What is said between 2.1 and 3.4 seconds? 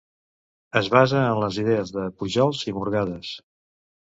Pujols i Morgades.